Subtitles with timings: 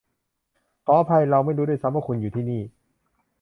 [0.85, 2.61] ขออภัยเราไม่รู้ด้วยซ้ำว่าคุณอยู่ที่นี่